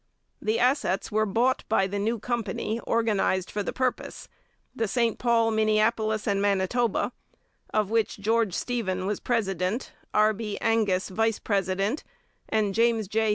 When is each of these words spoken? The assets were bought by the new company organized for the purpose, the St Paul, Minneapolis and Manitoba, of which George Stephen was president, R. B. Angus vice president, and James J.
The 0.41 0.57
assets 0.57 1.11
were 1.11 1.27
bought 1.27 1.63
by 1.69 1.85
the 1.85 1.99
new 1.99 2.17
company 2.17 2.79
organized 2.87 3.51
for 3.51 3.61
the 3.61 3.71
purpose, 3.71 4.27
the 4.75 4.87
St 4.87 5.19
Paul, 5.19 5.51
Minneapolis 5.51 6.25
and 6.27 6.41
Manitoba, 6.41 7.11
of 7.71 7.91
which 7.91 8.17
George 8.19 8.55
Stephen 8.55 9.05
was 9.05 9.19
president, 9.19 9.91
R. 10.11 10.33
B. 10.33 10.57
Angus 10.59 11.09
vice 11.09 11.37
president, 11.37 12.03
and 12.49 12.73
James 12.73 13.07
J. 13.07 13.29